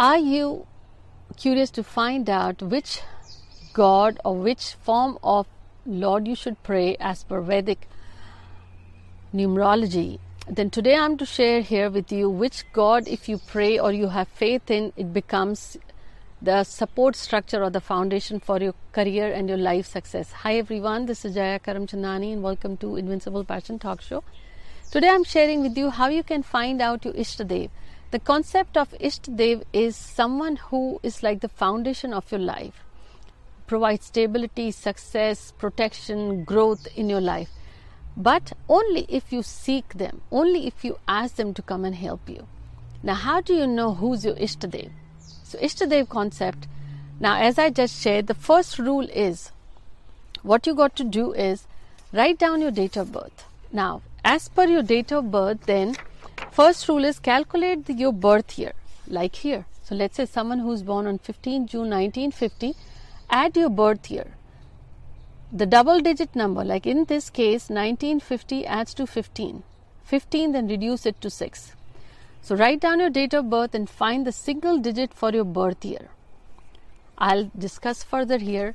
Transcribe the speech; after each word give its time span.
Are 0.00 0.16
you 0.16 0.66
curious 1.36 1.70
to 1.72 1.82
find 1.82 2.30
out 2.30 2.62
which 2.62 3.00
God 3.74 4.18
or 4.24 4.34
which 4.34 4.72
form 4.72 5.18
of 5.22 5.46
Lord 5.84 6.26
you 6.26 6.34
should 6.34 6.62
pray 6.62 6.96
as 6.98 7.22
per 7.22 7.42
Vedic 7.42 7.86
numerology? 9.34 10.18
Then 10.48 10.70
today 10.70 10.96
I'm 10.96 11.18
to 11.18 11.26
share 11.26 11.60
here 11.60 11.90
with 11.90 12.10
you 12.10 12.30
which 12.30 12.64
God, 12.72 13.08
if 13.08 13.28
you 13.28 13.42
pray 13.46 13.78
or 13.78 13.92
you 13.92 14.08
have 14.08 14.28
faith 14.28 14.70
in, 14.70 14.94
it 14.96 15.12
becomes 15.12 15.76
the 16.40 16.64
support 16.64 17.14
structure 17.14 17.62
or 17.62 17.68
the 17.68 17.82
foundation 17.82 18.40
for 18.40 18.58
your 18.58 18.74
career 18.92 19.30
and 19.30 19.50
your 19.50 19.58
life 19.58 19.84
success. 19.84 20.32
Hi 20.32 20.56
everyone, 20.56 21.04
this 21.04 21.26
is 21.26 21.34
Jaya 21.34 21.58
Karamchandani 21.58 22.32
and 22.32 22.42
welcome 22.42 22.78
to 22.78 22.96
Invincible 22.96 23.44
Passion 23.44 23.78
Talk 23.78 24.00
Show. 24.00 24.24
Today 24.90 25.10
I'm 25.10 25.24
sharing 25.24 25.60
with 25.60 25.76
you 25.76 25.90
how 25.90 26.08
you 26.08 26.22
can 26.22 26.42
find 26.42 26.80
out 26.80 27.04
your 27.04 27.12
Ishtadev. 27.12 27.68
The 28.10 28.18
concept 28.18 28.76
of 28.76 28.90
Ishtadev 28.98 29.62
is 29.72 29.94
someone 29.94 30.56
who 30.56 30.98
is 31.00 31.22
like 31.22 31.40
the 31.40 31.48
foundation 31.48 32.12
of 32.12 32.32
your 32.32 32.40
life, 32.40 32.82
provides 33.68 34.06
stability, 34.06 34.72
success, 34.72 35.52
protection, 35.56 36.42
growth 36.42 36.88
in 36.96 37.08
your 37.08 37.20
life. 37.20 37.50
But 38.16 38.52
only 38.68 39.06
if 39.08 39.32
you 39.32 39.44
seek 39.44 39.94
them, 39.94 40.22
only 40.32 40.66
if 40.66 40.84
you 40.84 40.98
ask 41.06 41.36
them 41.36 41.54
to 41.54 41.62
come 41.62 41.84
and 41.84 41.94
help 41.94 42.28
you. 42.28 42.48
Now, 43.04 43.14
how 43.14 43.40
do 43.42 43.54
you 43.54 43.68
know 43.68 43.94
who's 43.94 44.24
your 44.24 44.34
Ishtadev? 44.34 44.90
So, 45.44 45.56
Ishtadev 45.58 46.08
concept. 46.08 46.66
Now, 47.20 47.40
as 47.40 47.60
I 47.60 47.70
just 47.70 48.02
shared, 48.02 48.26
the 48.26 48.34
first 48.34 48.80
rule 48.80 49.08
is 49.08 49.52
what 50.42 50.66
you 50.66 50.74
got 50.74 50.96
to 50.96 51.04
do 51.04 51.32
is 51.32 51.68
write 52.12 52.38
down 52.38 52.60
your 52.60 52.72
date 52.72 52.96
of 52.96 53.12
birth. 53.12 53.44
Now, 53.72 54.02
as 54.24 54.48
per 54.48 54.64
your 54.64 54.82
date 54.82 55.12
of 55.12 55.30
birth, 55.30 55.66
then 55.66 55.94
first 56.50 56.88
rule 56.88 57.04
is 57.04 57.18
calculate 57.18 57.86
the, 57.86 57.94
your 57.94 58.12
birth 58.12 58.58
year, 58.58 58.72
like 59.06 59.36
here. 59.36 59.66
So, 59.82 59.94
let's 59.94 60.16
say 60.16 60.26
someone 60.26 60.60
who's 60.60 60.82
born 60.82 61.06
on 61.06 61.18
15 61.18 61.66
June 61.66 61.90
1950, 61.90 62.74
add 63.28 63.56
your 63.56 63.70
birth 63.70 64.10
year. 64.10 64.26
The 65.52 65.66
double 65.66 66.00
digit 66.00 66.36
number, 66.36 66.64
like 66.64 66.86
in 66.86 67.06
this 67.06 67.28
case, 67.28 67.68
1950 67.68 68.66
adds 68.66 68.94
to 68.94 69.06
15. 69.06 69.64
15, 70.04 70.52
then 70.52 70.68
reduce 70.68 71.06
it 71.06 71.20
to 71.20 71.30
6. 71.30 71.72
So 72.42 72.56
write 72.56 72.80
down 72.80 73.00
your 73.00 73.10
date 73.10 73.34
of 73.34 73.50
birth 73.50 73.74
and 73.74 73.90
find 73.90 74.26
the 74.26 74.32
single 74.32 74.78
digit 74.78 75.12
for 75.12 75.30
your 75.30 75.44
birth 75.44 75.84
year. 75.84 76.08
I'll 77.18 77.50
discuss 77.56 78.02
further 78.02 78.38
here 78.38 78.74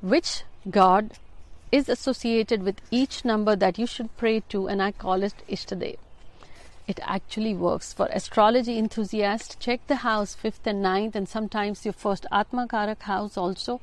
which 0.00 0.44
God 0.70 1.12
is 1.70 1.88
associated 1.88 2.62
with 2.62 2.80
each 2.90 3.24
number 3.24 3.56
that 3.56 3.78
you 3.78 3.86
should 3.86 4.16
pray 4.16 4.40
to, 4.48 4.68
and 4.68 4.82
I 4.82 4.92
call 4.92 5.22
it 5.22 5.34
Ishtadev. 5.48 5.98
It 6.86 7.00
actually 7.02 7.54
works. 7.54 7.92
For 7.92 8.06
astrology 8.06 8.78
enthusiasts, 8.78 9.56
check 9.58 9.86
the 9.88 9.96
house 9.96 10.36
5th 10.40 10.66
and 10.66 10.84
9th, 10.84 11.16
and 11.16 11.28
sometimes 11.28 11.84
your 11.84 11.92
first 11.92 12.26
Atma 12.30 12.68
Karak 12.68 13.02
house 13.02 13.36
also. 13.36 13.80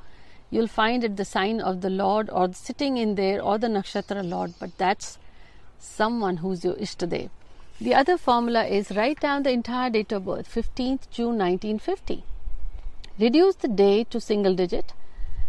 You'll 0.49 0.67
find 0.67 1.03
it 1.03 1.17
the 1.17 1.25
sign 1.25 1.59
of 1.59 1.81
the 1.81 1.89
Lord 1.89 2.29
or 2.29 2.53
sitting 2.53 2.97
in 2.97 3.15
there 3.15 3.41
or 3.41 3.57
the 3.57 3.67
Nakshatra 3.67 4.23
Lord, 4.27 4.53
but 4.59 4.77
that's 4.77 5.17
someone 5.79 6.37
who's 6.37 6.63
your 6.63 6.75
Ishtadev. 6.75 7.29
The 7.81 7.93
other 7.93 8.17
formula 8.17 8.65
is 8.65 8.91
write 8.91 9.19
down 9.19 9.43
the 9.43 9.51
entire 9.51 9.89
date 9.89 10.11
of 10.11 10.25
birth, 10.25 10.47
15th 10.47 11.09
June 11.09 11.37
1950. 11.37 12.23
Reduce 13.19 13.55
the 13.55 13.67
day 13.67 14.05
to 14.05 14.21
single 14.21 14.55
digit 14.55 14.93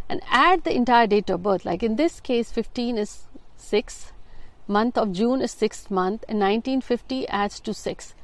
and 0.09 0.21
add 0.29 0.65
the 0.65 0.75
entire 0.75 1.07
date 1.07 1.31
of 1.31 1.43
birth. 1.43 1.65
Like 1.65 1.83
in 1.83 1.97
this 1.97 2.19
case, 2.21 2.51
15 2.51 2.99
is 2.99 3.25
6, 3.59 4.13
month 4.67 4.97
of 4.97 5.13
June 5.13 5.41
is 5.41 5.55
6th 5.55 5.91
month, 5.91 6.25
and 6.29 6.39
1950 6.39 7.29
adds 7.29 7.61
to 7.61 7.75
6. 7.75 8.15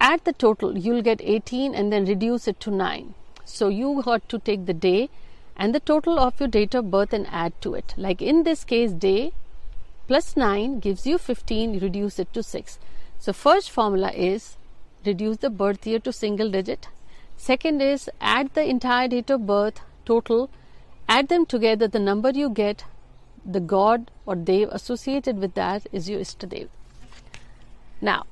Add 0.00 0.24
the 0.24 0.32
total, 0.32 0.76
you'll 0.76 1.02
get 1.02 1.20
18 1.22 1.74
and 1.74 1.92
then 1.92 2.04
reduce 2.04 2.48
it 2.48 2.58
to 2.60 2.70
9. 2.70 3.14
So 3.44 3.68
you 3.68 4.02
got 4.02 4.28
to 4.28 4.38
take 4.38 4.66
the 4.66 4.74
day 4.74 5.10
and 5.56 5.74
the 5.74 5.80
total 5.80 6.18
of 6.18 6.40
your 6.40 6.48
date 6.48 6.74
of 6.74 6.90
birth 6.90 7.12
and 7.12 7.26
add 7.30 7.52
to 7.60 7.74
it. 7.74 7.94
Like 7.96 8.20
in 8.22 8.42
this 8.42 8.64
case, 8.64 8.92
day 8.92 9.32
plus 10.08 10.36
9 10.36 10.80
gives 10.80 11.06
you 11.06 11.18
15, 11.18 11.78
reduce 11.80 12.18
it 12.18 12.32
to 12.32 12.42
6. 12.42 12.78
So 13.18 13.32
first 13.32 13.70
formula 13.70 14.10
is 14.10 14.56
reduce 15.06 15.38
the 15.38 15.50
birth 15.50 15.86
year 15.86 16.00
to 16.00 16.12
single 16.12 16.50
digit. 16.50 16.88
Second 17.36 17.80
is 17.80 18.10
add 18.20 18.54
the 18.54 18.64
entire 18.64 19.08
date 19.08 19.30
of 19.30 19.46
birth 19.46 19.80
total, 20.04 20.50
add 21.08 21.28
them 21.28 21.46
together. 21.46 21.88
The 21.88 21.98
number 21.98 22.30
you 22.30 22.50
get, 22.50 22.84
the 23.44 23.60
god 23.60 24.10
or 24.26 24.34
dev 24.34 24.68
associated 24.72 25.38
with 25.38 25.54
that 25.54 25.86
is 25.92 26.08
your 26.08 26.20
Ishtadev. 26.20 26.68
Now, 28.00 28.26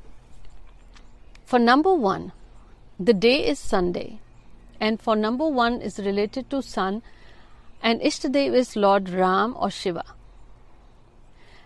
for 1.44 1.58
number 1.58 1.94
one, 1.94 2.32
the 2.98 3.14
day 3.14 3.46
is 3.46 3.58
Sunday, 3.58 4.20
and 4.80 5.00
for 5.00 5.16
number 5.16 5.48
one 5.48 5.80
is 5.80 5.98
related 5.98 6.48
to 6.50 6.62
sun, 6.62 7.02
and 7.82 8.00
Ishtadev 8.00 8.54
is 8.54 8.76
Lord 8.76 9.08
Ram 9.08 9.56
or 9.58 9.70
Shiva. 9.70 10.04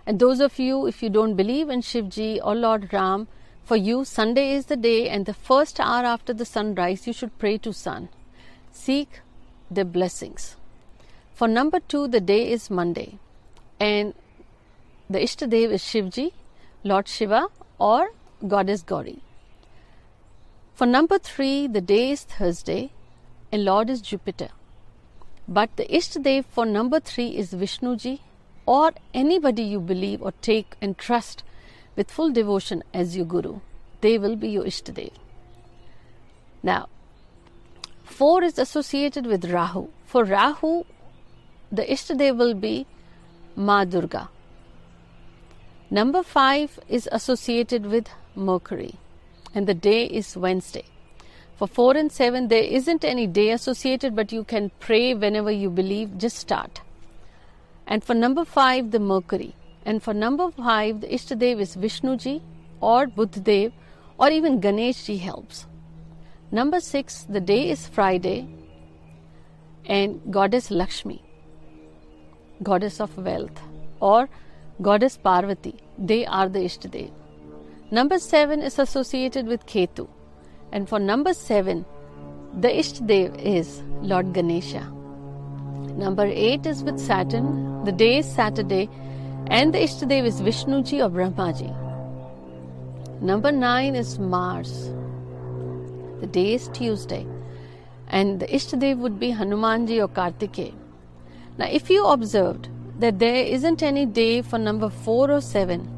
And 0.07 0.19
those 0.19 0.41
of 0.41 0.59
you, 0.59 0.87
if 0.87 1.03
you 1.03 1.11
don't 1.11 1.35
believe 1.35 1.71
in 1.71 1.81
Shivji 1.81 2.39
or 2.43 2.55
Lord 2.55 2.93
Ram, 2.93 3.27
for 3.65 3.77
you, 3.77 4.05
Sunday 4.05 4.53
is 4.53 4.67
the 4.67 4.77
day, 4.77 5.09
and 5.09 5.25
the 5.25 5.33
first 5.33 5.81
hour 5.81 6.05
after 6.05 6.35
the 6.35 6.45
sunrise, 6.45 7.07
you 7.07 7.15
should 7.15 7.39
pray 7.39 7.57
to 7.59 7.73
Sun. 7.73 8.11
Seek 8.71 9.21
their 9.71 9.87
blessings. 9.87 10.57
For 11.33 11.49
number 11.49 11.81
two, 11.81 12.07
the 12.07 12.21
day 12.21 12.51
is 12.53 12.71
Monday, 12.71 13.19
and 13.81 14.15
the 15.09 15.19
Ishtadev 15.19 15.71
is 15.71 15.83
Shivji, 15.83 16.33
Lord 16.83 17.09
Shiva, 17.09 17.49
or 17.79 18.11
Goddess 18.47 18.83
Gauri. 18.83 19.23
For 20.75 20.87
number 20.87 21.19
three, 21.19 21.67
the 21.67 21.81
day 21.81 22.11
is 22.11 22.23
Thursday, 22.23 22.93
and 23.53 23.65
Lord 23.65 23.91
is 23.91 24.01
Jupiter. 24.01 24.49
But 25.47 25.77
the 25.77 25.85
Ishtadev 25.85 26.47
for 26.47 26.65
number 26.65 27.01
three 27.01 27.37
is 27.37 27.53
Vishnuji, 27.53 28.21
or 28.67 28.93
anybody 29.13 29.63
you 29.63 29.81
believe 29.81 30.23
or 30.23 30.33
take 30.41 30.77
and 30.81 30.97
trust 30.97 31.45
with 31.97 32.11
full 32.11 32.31
devotion 32.31 32.83
as 32.93 33.17
your 33.17 33.27
guru. 33.27 33.61
They 34.01 34.19
will 34.19 34.37
be 34.37 34.49
your 34.49 34.65
Ishtadev. 34.65 35.13
Now, 36.63 36.89
four 38.03 38.43
is 38.43 38.59
associated 38.59 39.27
with 39.27 39.45
Rahu. 39.45 39.89
For 40.07 40.25
Rahu, 40.25 40.85
the 41.71 41.83
Ishtadev 41.83 42.37
will 42.37 42.55
be 42.55 42.87
Ma 43.57 43.85
Durga. 43.85 44.29
Number 45.91 46.23
five 46.23 46.79
is 46.89 47.09
associated 47.13 47.87
with 47.87 48.09
Mercury, 48.35 48.95
and 49.55 49.67
the 49.67 49.75
day 49.75 50.07
is 50.07 50.37
Wednesday. 50.37 50.85
For 51.57 51.69
4 51.69 51.97
and 51.97 52.11
7, 52.11 52.49
there 52.49 52.65
isn't 52.65 53.05
any 53.05 53.29
day 53.29 53.53
associated, 53.53 54.17
but 54.17 54.33
you 54.33 54.43
can 54.43 54.73
pray 54.81 55.15
whenever 55.15 55.53
you 55.53 55.71
believe. 55.71 56.19
Just 56.19 56.37
start. 56.37 56.81
And 57.87 58.03
for 58.03 58.13
number 58.13 58.45
5, 58.45 58.91
the 58.91 58.99
Mercury. 58.99 59.55
And 59.87 60.03
for 60.03 60.13
number 60.13 60.51
5, 60.51 61.03
the 61.03 61.07
Ishtadev 61.07 61.61
is 61.61 61.77
Vishnuji 61.77 62.43
or 62.81 63.07
Buddhadev 63.07 63.73
or 64.19 64.31
even 64.31 64.61
Ganeshji 64.61 65.21
helps. 65.21 65.67
Number 66.51 66.81
6, 66.81 67.27
the 67.29 67.41
day 67.41 67.71
is 67.71 67.87
Friday 67.87 68.49
and 69.87 70.21
Goddess 70.31 70.71
Lakshmi, 70.71 71.23
Goddess 72.63 73.01
of 73.01 73.17
Wealth 73.19 73.61
or 74.01 74.29
Goddess 74.81 75.17
Parvati. 75.17 75.75
They 75.99 76.25
are 76.27 76.49
the 76.49 76.61
Ishtadev. 76.61 77.11
Number 77.91 78.19
7 78.19 78.63
is 78.63 78.79
associated 78.79 79.47
with 79.47 79.67
Ketu. 79.67 80.09
And 80.73 80.89
for 80.89 80.99
number 80.99 81.35
7, 81.35 81.85
the 82.61 82.69
Ishtadev 82.69 83.39
is 83.39 83.83
Lord 84.01 84.33
Ganesha. 84.33 84.91
Number 85.97 86.25
8 86.27 86.67
is 86.67 86.83
with 86.83 86.99
Saturn. 86.99 87.85
The 87.85 87.93
day 87.93 88.19
is 88.19 88.27
Saturday. 88.27 88.89
And 89.49 89.75
the 89.75 89.79
Ishtadev 89.79 90.25
is 90.25 90.41
Vishnuji 90.41 91.05
or 91.05 91.11
Brahmaji. 91.11 91.73
Number 93.21 93.53
9 93.53 93.95
is 93.95 94.19
Mars. 94.19 94.93
The 96.21 96.27
day 96.27 96.55
is 96.55 96.69
Tuesday. 96.69 97.27
And 98.09 98.41
the 98.41 98.47
Ishtadev 98.47 98.99
would 98.99 99.19
be 99.19 99.33
Hanumanji 99.33 100.03
or 100.03 100.09
Kartikeya. 100.09 100.75
Now, 101.57 101.67
if 101.71 101.91
you 101.91 102.07
observed 102.07 102.69
that 102.99 103.19
there 103.19 103.45
isn't 103.45 103.83
any 103.83 104.07
day 104.07 104.43
for 104.43 104.59
number 104.59 104.89
4 104.89 105.31
or 105.31 105.41
7, 105.41 105.89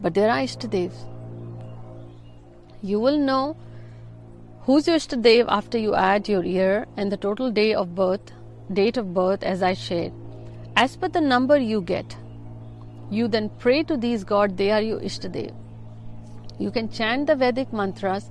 but 0.00 0.14
there 0.14 0.30
are 0.30 0.38
Ishtadevs, 0.38 1.04
you 2.82 3.00
will 3.00 3.18
know 3.18 3.56
who's 4.62 4.86
your 4.86 4.96
Ishtadev 4.96 5.46
after 5.48 5.78
you 5.78 5.94
add 5.94 6.28
your 6.28 6.44
year 6.44 6.86
and 6.96 7.10
the 7.10 7.16
total 7.16 7.50
day 7.50 7.74
of 7.74 7.94
birth 7.94 8.32
date 8.72 8.96
of 8.96 9.14
birth 9.14 9.42
as 9.42 9.62
I 9.62 9.74
shared. 9.74 10.12
As 10.76 10.96
per 10.96 11.08
the 11.08 11.20
number 11.20 11.56
you 11.56 11.80
get, 11.80 12.16
you 13.10 13.28
then 13.28 13.48
pray 13.58 13.82
to 13.84 13.96
these 13.96 14.24
gods, 14.24 14.54
they 14.56 14.70
are 14.70 14.82
your 14.82 15.00
Ishtadev. 15.00 15.54
You 16.58 16.70
can 16.70 16.90
chant 16.90 17.26
the 17.26 17.36
Vedic 17.36 17.72
mantras 17.72 18.30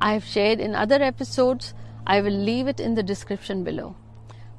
I 0.00 0.12
have 0.12 0.24
shared 0.24 0.60
in 0.60 0.74
other 0.74 1.02
episodes. 1.02 1.74
I 2.06 2.20
will 2.20 2.32
leave 2.32 2.66
it 2.68 2.80
in 2.80 2.94
the 2.94 3.02
description 3.02 3.64
below. 3.64 3.96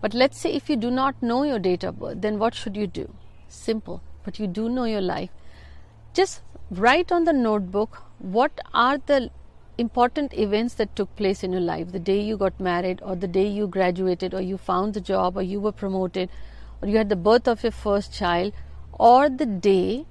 But 0.02 0.14
let's 0.16 0.38
say 0.38 0.52
if 0.52 0.70
you 0.70 0.76
do 0.76 0.90
not 0.92 1.22
know 1.22 1.44
your 1.44 1.60
date 1.60 1.84
of 1.84 2.00
birth, 2.00 2.22
then 2.22 2.40
what 2.40 2.56
should 2.56 2.76
you 2.76 2.88
do? 2.88 3.14
Simple, 3.48 4.02
but 4.24 4.40
you 4.40 4.48
do 4.48 4.68
know 4.68 4.86
your 4.86 5.02
life. 5.02 5.30
Just 6.14 6.42
write 6.72 7.12
on 7.12 7.26
the 7.26 7.34
notebook 7.34 8.02
what 8.20 8.60
are 8.74 8.98
the 8.98 9.30
important 9.78 10.34
events 10.34 10.74
that 10.76 10.96
took 10.96 11.16
place 11.16 11.44
in 11.44 11.52
your 11.52 11.62
life 11.62 11.92
the 11.92 12.00
day 12.00 12.20
you 12.20 12.38
got 12.38 12.60
married, 12.60 13.00
or 13.04 13.16
the 13.16 13.28
day 13.28 13.48
you 13.48 13.68
graduated, 13.68 14.34
or 14.34 14.42
you 14.42 14.58
found 14.58 14.94
the 14.94 15.02
job, 15.02 15.38
or 15.38 15.42
you 15.42 15.60
were 15.60 15.72
promoted, 15.72 16.30
or 16.82 16.88
you 16.88 16.98
had 16.98 17.10
the 17.10 17.16
birth 17.16 17.48
of 17.48 17.64
your 17.64 17.72
first 17.72 18.14
child, 18.14 18.54
or 18.94 19.30
the 19.30 19.46
day 19.46 20.06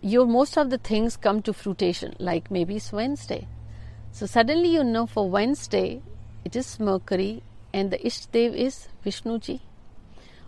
your 0.00 0.26
most 0.26 0.58
of 0.58 0.70
the 0.70 0.78
things 0.78 1.16
come 1.16 1.40
to 1.42 1.52
fruition, 1.52 2.14
like 2.18 2.50
maybe 2.50 2.76
it's 2.76 2.92
Wednesday. 2.92 3.46
So 4.10 4.26
suddenly 4.26 4.68
you 4.68 4.82
know 4.84 5.06
for 5.06 5.30
Wednesday 5.30 6.02
it 6.44 6.56
is 6.56 6.80
Mercury 6.80 7.42
and 7.72 7.90
the 7.90 7.98
Ishtadev 7.98 8.54
is 8.54 8.88
Vishnuji 9.04 9.60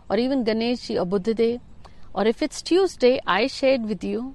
or 0.09 0.17
even 0.17 0.45
Ganeshji 0.45 1.01
or 1.01 1.07
Buddhadev. 1.07 1.61
Or 2.13 2.27
if 2.27 2.43
it's 2.43 2.63
Tuesday, 2.63 3.21
I 3.27 3.47
shared 3.47 3.87
with 3.87 4.05
you, 4.05 4.35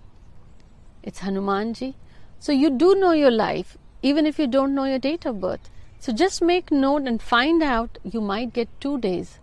it's 1.01 1.19
Hanumanji. 1.19 1.95
So 2.39 2.51
you 2.51 2.69
do 2.69 2.95
know 2.95 3.11
your 3.11 3.31
life, 3.31 3.77
even 4.01 4.25
if 4.25 4.39
you 4.39 4.47
don't 4.47 4.75
know 4.75 4.85
your 4.85 4.99
date 4.99 5.25
of 5.25 5.39
birth. 5.39 5.69
So 5.99 6.13
just 6.13 6.41
make 6.41 6.71
note 6.71 7.03
and 7.03 7.21
find 7.21 7.61
out 7.61 7.97
you 8.03 8.21
might 8.21 8.53
get 8.53 8.69
two 8.81 8.97
days. 8.97 9.39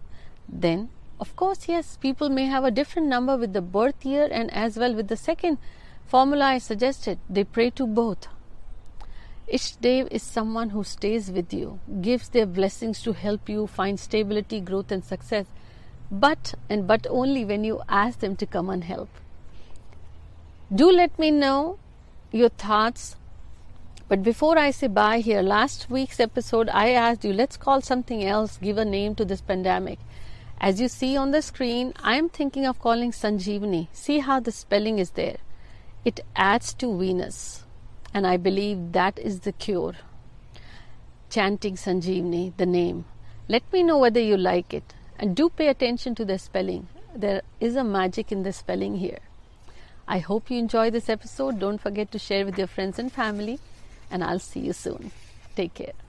Then, 0.48 0.90
of 1.20 1.34
course, 1.36 1.68
yes, 1.68 1.96
people 2.00 2.28
may 2.28 2.46
have 2.46 2.64
a 2.64 2.70
different 2.70 3.08
number 3.08 3.36
with 3.36 3.52
the 3.52 3.62
birth 3.62 4.04
year 4.04 4.28
and 4.30 4.52
as 4.52 4.76
well 4.76 4.94
with 4.94 5.08
the 5.08 5.16
second 5.16 5.58
formula 6.06 6.44
I 6.46 6.58
suggested. 6.58 7.18
They 7.28 7.44
pray 7.44 7.70
to 7.70 7.86
both. 7.86 8.28
Ishtadev 9.48 10.08
is 10.10 10.24
someone 10.24 10.70
who 10.70 10.82
stays 10.82 11.30
with 11.30 11.54
you, 11.54 11.78
gives 12.00 12.30
their 12.30 12.46
blessings 12.46 13.00
to 13.02 13.12
help 13.12 13.48
you 13.48 13.68
find 13.68 14.00
stability, 14.00 14.60
growth, 14.60 14.90
and 14.90 15.04
success, 15.04 15.46
but 16.10 16.54
and 16.68 16.88
but 16.88 17.06
only 17.08 17.44
when 17.44 17.62
you 17.62 17.80
ask 17.88 18.18
them 18.18 18.34
to 18.36 18.46
come 18.46 18.68
and 18.68 18.82
help. 18.82 19.08
Do 20.74 20.90
let 20.90 21.16
me 21.16 21.30
know 21.30 21.78
your 22.32 22.48
thoughts. 22.48 23.14
But 24.08 24.24
before 24.24 24.58
I 24.58 24.72
say 24.72 24.88
bye 24.88 25.20
here, 25.20 25.42
last 25.42 25.88
week's 25.90 26.18
episode 26.18 26.68
I 26.70 26.90
asked 26.90 27.24
you, 27.24 27.32
let's 27.32 27.56
call 27.56 27.80
something 27.80 28.24
else, 28.24 28.56
give 28.56 28.78
a 28.78 28.84
name 28.84 29.14
to 29.14 29.24
this 29.24 29.40
pandemic. 29.40 30.00
As 30.60 30.80
you 30.80 30.88
see 30.88 31.16
on 31.16 31.30
the 31.30 31.40
screen, 31.40 31.92
I 32.02 32.16
am 32.16 32.30
thinking 32.30 32.66
of 32.66 32.80
calling 32.80 33.12
Sanjeevani. 33.12 33.86
See 33.92 34.18
how 34.18 34.40
the 34.40 34.50
spelling 34.50 34.98
is 34.98 35.10
there. 35.10 35.36
It 36.04 36.20
adds 36.34 36.74
to 36.74 36.98
Venus 36.98 37.65
and 38.16 38.26
I 38.26 38.38
believe 38.38 38.92
that 38.92 39.18
is 39.18 39.40
the 39.40 39.52
cure. 39.52 39.92
Chanting 41.28 41.74
Sanjeevani, 41.74 42.56
the 42.56 42.64
name. 42.64 43.04
Let 43.46 43.70
me 43.74 43.82
know 43.82 43.98
whether 43.98 44.20
you 44.20 44.38
like 44.38 44.72
it 44.72 44.94
and 45.18 45.36
do 45.36 45.50
pay 45.50 45.66
attention 45.68 46.14
to 46.14 46.24
the 46.24 46.38
spelling. 46.38 46.88
There 47.14 47.42
is 47.60 47.76
a 47.76 47.84
magic 47.84 48.32
in 48.32 48.42
the 48.42 48.54
spelling 48.54 48.96
here. 48.96 49.18
I 50.08 50.20
hope 50.20 50.50
you 50.50 50.58
enjoy 50.58 50.88
this 50.90 51.10
episode. 51.10 51.58
Don't 51.58 51.86
forget 51.88 52.10
to 52.12 52.18
share 52.18 52.46
with 52.46 52.56
your 52.56 52.68
friends 52.68 52.98
and 52.98 53.12
family, 53.12 53.60
and 54.10 54.24
I'll 54.24 54.38
see 54.38 54.60
you 54.60 54.72
soon. 54.72 55.10
Take 55.54 55.74
care. 55.74 55.96